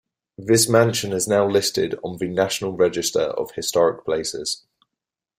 [0.39, 4.65] This mansion is now listed on the National Register of Historic Places.